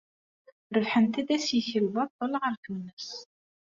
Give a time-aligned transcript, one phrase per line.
[0.75, 3.09] Rebḥent-d assikel baṭel ɣer Tunes.